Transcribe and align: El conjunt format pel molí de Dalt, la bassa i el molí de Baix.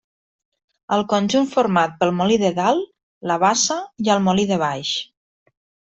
El 0.97 1.05
conjunt 1.11 1.45
format 1.51 1.93
pel 2.01 2.13
molí 2.21 2.39
de 2.47 2.51
Dalt, 2.63 2.91
la 3.33 3.39
bassa 3.47 3.81
i 4.07 4.15
el 4.17 4.27
molí 4.31 4.51
de 4.55 4.63
Baix. 4.67 4.97